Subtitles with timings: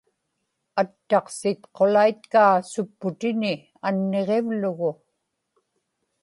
[0.81, 3.53] attaqsitqulaitkaa supputini
[3.87, 4.91] anniġivlugu